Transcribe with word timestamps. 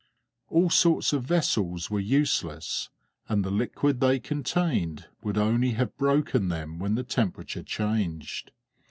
All 0.47 0.71
sorts 0.71 1.13
of 1.13 1.25
vessels 1.25 1.91
were 1.91 1.99
useless, 1.99 2.89
and 3.29 3.45
the 3.45 3.51
liquid 3.51 3.99
they 3.99 4.19
contained 4.19 5.05
would 5.21 5.37
only 5.37 5.73
have 5.73 5.95
broken 5.95 6.49
them 6.49 6.79
when 6.79 6.95
the 6.95 7.03
temperature 7.03 7.61
changed. 7.61 8.51